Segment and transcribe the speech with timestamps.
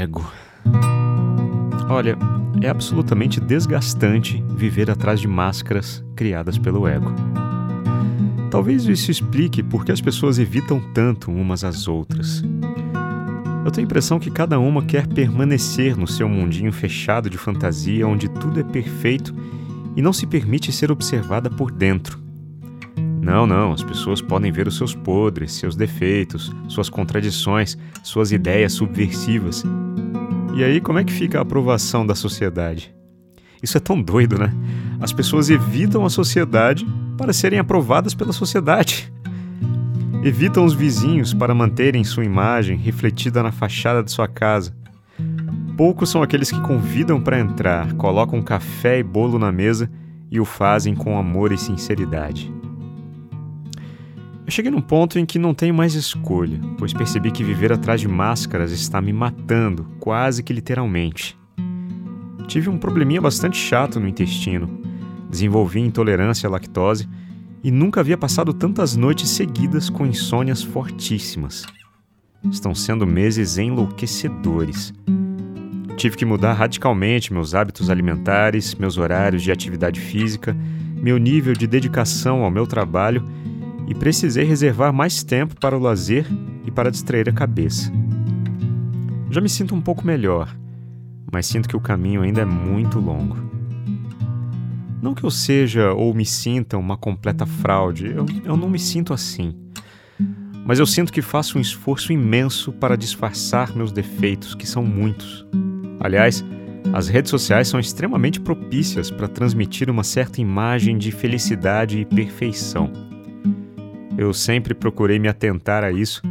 [0.00, 0.24] ego.
[1.88, 2.16] Olha,
[2.62, 7.12] é absolutamente desgastante viver atrás de máscaras criadas pelo ego.
[8.50, 12.42] Talvez isso explique por que as pessoas evitam tanto umas às outras.
[13.64, 18.08] Eu tenho a impressão que cada uma quer permanecer no seu mundinho fechado de fantasia
[18.08, 19.34] onde tudo é perfeito
[19.94, 22.29] e não se permite ser observada por dentro.
[23.22, 28.72] Não, não, as pessoas podem ver os seus podres, seus defeitos, suas contradições, suas ideias
[28.72, 29.62] subversivas.
[30.54, 32.94] E aí, como é que fica a aprovação da sociedade?
[33.62, 34.52] Isso é tão doido, né?
[35.00, 39.12] As pessoas evitam a sociedade para serem aprovadas pela sociedade.
[40.22, 44.74] Evitam os vizinhos para manterem sua imagem refletida na fachada de sua casa.
[45.76, 49.90] Poucos são aqueles que convidam para entrar, colocam café e bolo na mesa
[50.30, 52.52] e o fazem com amor e sinceridade.
[54.50, 58.00] Eu cheguei num ponto em que não tenho mais escolha, pois percebi que viver atrás
[58.00, 61.38] de máscaras está me matando, quase que literalmente.
[62.48, 64.82] Tive um probleminha bastante chato no intestino.
[65.30, 67.08] Desenvolvi intolerância à lactose
[67.62, 71.64] e nunca havia passado tantas noites seguidas com insônias fortíssimas.
[72.50, 74.92] Estão sendo meses enlouquecedores.
[75.96, 80.56] Tive que mudar radicalmente meus hábitos alimentares, meus horários de atividade física,
[80.96, 83.22] meu nível de dedicação ao meu trabalho
[83.90, 86.24] e precisei reservar mais tempo para o lazer
[86.64, 87.92] e para distrair a cabeça.
[89.28, 90.56] Já me sinto um pouco melhor,
[91.30, 93.36] mas sinto que o caminho ainda é muito longo.
[95.02, 99.12] Não que eu seja ou me sinta uma completa fraude, eu, eu não me sinto
[99.12, 99.56] assim.
[100.64, 105.44] Mas eu sinto que faço um esforço imenso para disfarçar meus defeitos, que são muitos.
[105.98, 106.44] Aliás,
[106.92, 113.09] as redes sociais são extremamente propícias para transmitir uma certa imagem de felicidade e perfeição.
[114.16, 116.22] Eu sempre procurei me atentar a isso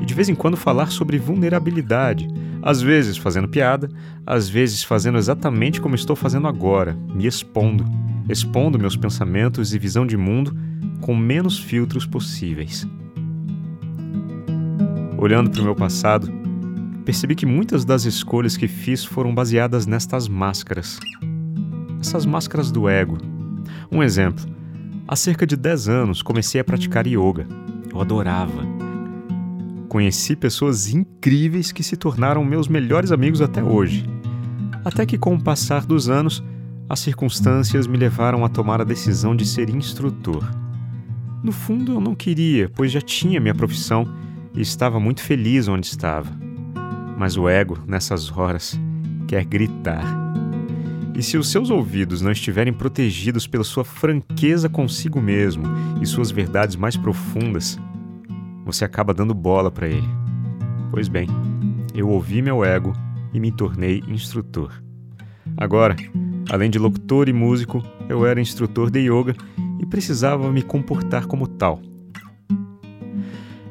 [0.00, 2.28] e de vez em quando falar sobre vulnerabilidade,
[2.62, 3.88] às vezes fazendo piada,
[4.26, 7.84] às vezes fazendo exatamente como estou fazendo agora, me expondo,
[8.28, 10.56] expondo meus pensamentos e visão de mundo
[11.00, 12.86] com menos filtros possíveis.
[15.16, 16.30] Olhando para o meu passado,
[17.04, 20.98] percebi que muitas das escolhas que fiz foram baseadas nestas máscaras.
[22.00, 23.18] Essas máscaras do ego.
[23.90, 24.44] Um exemplo:
[25.08, 27.46] há cerca de 10 anos comecei a praticar yoga.
[27.90, 28.78] Eu adorava
[29.88, 34.04] Conheci pessoas incríveis que se tornaram meus melhores amigos até hoje.
[34.84, 36.44] Até que, com o passar dos anos,
[36.88, 40.44] as circunstâncias me levaram a tomar a decisão de ser instrutor.
[41.42, 44.06] No fundo, eu não queria, pois já tinha minha profissão
[44.54, 46.30] e estava muito feliz onde estava.
[47.16, 48.78] Mas o ego, nessas horas,
[49.26, 50.27] quer gritar.
[51.18, 55.64] E se os seus ouvidos não estiverem protegidos pela sua franqueza consigo mesmo
[56.00, 57.76] e suas verdades mais profundas,
[58.64, 60.08] você acaba dando bola para ele.
[60.92, 61.26] Pois bem,
[61.92, 62.92] eu ouvi meu ego
[63.34, 64.80] e me tornei instrutor.
[65.56, 65.96] Agora,
[66.48, 69.34] além de locutor e músico, eu era instrutor de yoga
[69.80, 71.82] e precisava me comportar como tal.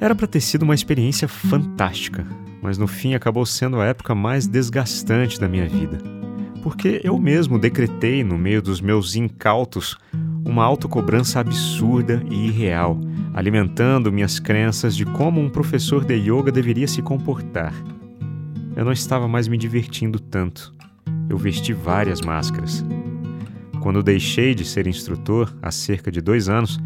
[0.00, 2.26] Era para ter sido uma experiência fantástica,
[2.62, 5.98] mas no fim acabou sendo a época mais desgastante da minha vida,
[6.64, 9.96] porque eu mesmo decretei, no meio dos meus incautos,
[10.44, 12.98] uma autocobrança absurda e irreal
[13.34, 17.74] alimentando minhas crenças de como um professor de yoga deveria se comportar.
[18.76, 20.72] Eu não estava mais me divertindo tanto.
[21.28, 22.84] Eu vesti várias máscaras.
[23.80, 26.78] Quando deixei de ser instrutor, há cerca de dois anos,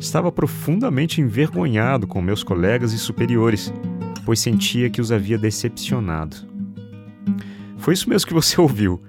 [0.00, 3.72] estava profundamente envergonhado com meus colegas e superiores,
[4.24, 6.55] pois sentia que os havia decepcionado.
[7.86, 9.00] Foi isso mesmo que você ouviu.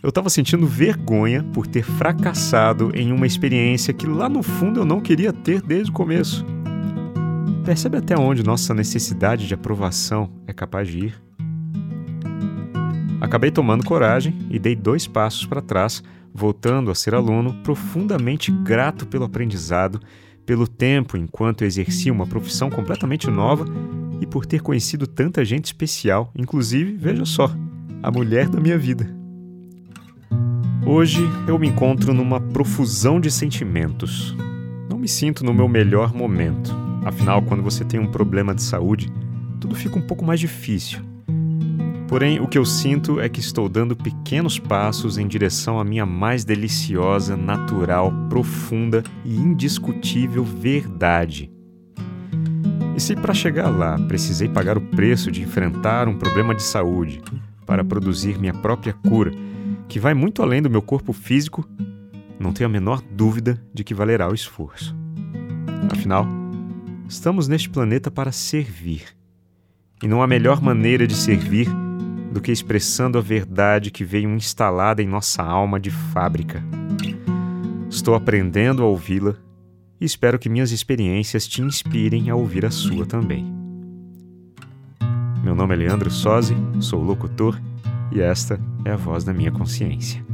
[0.00, 4.84] Eu estava sentindo vergonha por ter fracassado em uma experiência que lá no fundo eu
[4.84, 6.46] não queria ter desde o começo.
[7.64, 11.22] Percebe até onde nossa necessidade de aprovação é capaz de ir?
[13.20, 19.08] Acabei tomando coragem e dei dois passos para trás, voltando a ser aluno profundamente grato
[19.08, 20.00] pelo aprendizado,
[20.46, 23.64] pelo tempo enquanto exercia uma profissão completamente nova
[24.20, 27.52] e por ter conhecido tanta gente especial, inclusive, veja só,
[28.02, 29.08] a mulher da minha vida.
[30.84, 34.36] Hoje eu me encontro numa profusão de sentimentos.
[34.90, 36.74] Não me sinto no meu melhor momento.
[37.04, 39.08] Afinal, quando você tem um problema de saúde,
[39.60, 41.00] tudo fica um pouco mais difícil.
[42.08, 46.04] Porém, o que eu sinto é que estou dando pequenos passos em direção à minha
[46.04, 51.50] mais deliciosa, natural, profunda e indiscutível verdade.
[52.94, 57.22] E se para chegar lá precisei pagar o preço de enfrentar um problema de saúde
[57.72, 59.32] para produzir minha própria cura,
[59.88, 61.66] que vai muito além do meu corpo físico,
[62.38, 64.94] não tenho a menor dúvida de que valerá o esforço.
[65.90, 66.26] Afinal,
[67.08, 69.04] estamos neste planeta para servir.
[70.02, 71.66] E não há melhor maneira de servir
[72.30, 76.62] do que expressando a verdade que veio instalada em nossa alma de fábrica.
[77.88, 79.34] Estou aprendendo a ouvi-la
[79.98, 83.61] e espero que minhas experiências te inspirem a ouvir a sua também.
[85.42, 87.60] Meu nome é Leandro Sozzi, sou locutor
[88.12, 90.24] e esta é a voz da minha consciência.